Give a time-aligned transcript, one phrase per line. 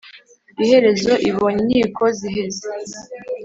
[0.63, 2.67] Iherezo ibonye inkiko ziheze